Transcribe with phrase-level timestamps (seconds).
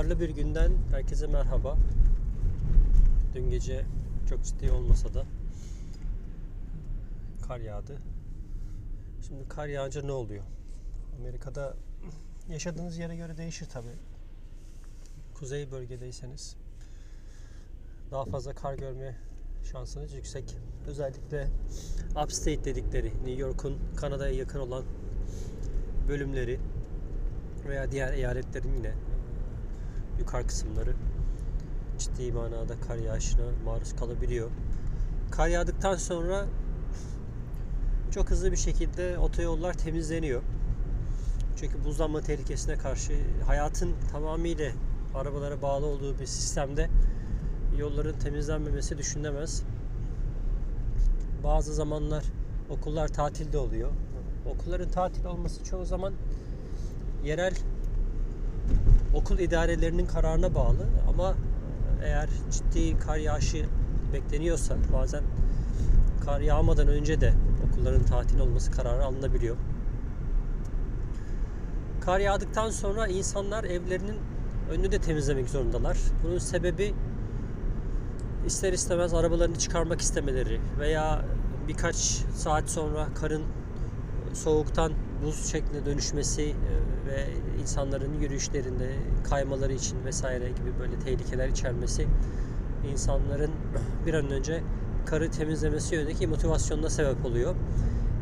[0.00, 1.76] Karlı bir günden herkese merhaba.
[3.34, 3.84] Dün gece
[4.28, 5.24] çok ciddi olmasa da
[7.46, 7.98] kar yağdı.
[9.26, 10.44] Şimdi kar yağınca ne oluyor?
[11.18, 11.74] Amerika'da
[12.48, 13.88] yaşadığınız yere göre değişir tabi.
[15.34, 16.56] Kuzey bölgedeyseniz
[18.10, 19.16] daha fazla kar görme
[19.72, 20.56] şansınız yüksek.
[20.86, 21.48] Özellikle
[22.24, 24.84] upstate dedikleri New York'un Kanada'ya yakın olan
[26.08, 26.60] bölümleri
[27.68, 28.92] veya diğer eyaletlerin yine
[30.20, 30.92] yukarı kısımları
[31.98, 34.50] ciddi manada kar yağışına maruz kalabiliyor.
[35.30, 36.46] Kar yağdıktan sonra
[38.10, 40.42] çok hızlı bir şekilde otoyollar temizleniyor.
[41.56, 43.12] Çünkü buzlanma tehlikesine karşı
[43.46, 44.72] hayatın tamamıyla
[45.14, 46.90] arabalara bağlı olduğu bir sistemde
[47.78, 49.62] yolların temizlenmemesi düşünülemez.
[51.44, 52.24] Bazı zamanlar
[52.70, 53.90] okullar tatilde oluyor.
[54.46, 56.12] Okulların tatil olması çoğu zaman
[57.24, 57.54] yerel
[59.14, 61.34] okul idarelerinin kararına bağlı ama
[62.04, 63.66] eğer ciddi kar yağışı
[64.12, 65.22] bekleniyorsa bazen
[66.24, 67.32] kar yağmadan önce de
[67.68, 69.56] okulların tatil olması kararı alınabiliyor.
[72.00, 74.16] Kar yağdıktan sonra insanlar evlerinin
[74.70, 75.98] önünü de temizlemek zorundalar.
[76.24, 76.94] Bunun sebebi
[78.46, 81.24] ister istemez arabalarını çıkarmak istemeleri veya
[81.68, 81.96] birkaç
[82.34, 83.42] saat sonra karın
[84.40, 84.92] soğuktan
[85.24, 86.52] buz şekline dönüşmesi e,
[87.06, 87.26] ve
[87.62, 88.90] insanların yürüyüşlerinde
[89.30, 92.06] kaymaları için vesaire gibi böyle tehlikeler içermesi
[92.92, 93.50] insanların
[94.06, 94.62] bir an önce
[95.06, 97.54] karı temizlemesi yönündeki motivasyonuna sebep oluyor.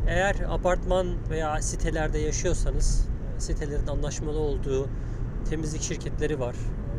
[0.07, 4.87] Eğer apartman veya sitelerde yaşıyorsanız e, sitelerin anlaşmalı olduğu
[5.49, 6.55] temizlik şirketleri var.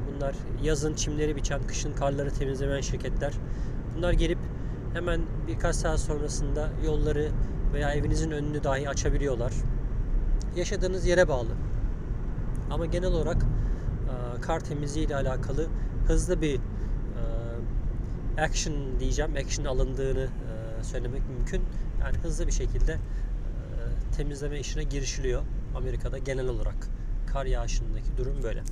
[0.08, 3.32] Bunlar yazın çimleri biçen, kışın karları temizlemen şirketler.
[3.96, 4.38] Bunlar gelip
[4.92, 7.30] hemen birkaç saat sonrasında yolları
[7.72, 9.52] veya evinizin önünü dahi açabiliyorlar.
[10.56, 11.50] Yaşadığınız yere bağlı.
[12.70, 15.66] Ama genel olarak e, kar temizliği ile alakalı
[16.06, 16.60] hızlı bir
[18.36, 19.36] e, action diyeceğim.
[19.36, 20.25] Action alındığını
[20.81, 21.62] e, söylemek mümkün.
[22.00, 22.98] Yani hızlı bir şekilde
[24.16, 25.42] temizleme işine girişiliyor
[25.76, 26.88] Amerika'da genel olarak.
[27.26, 28.62] Kar yağışındaki durum böyle.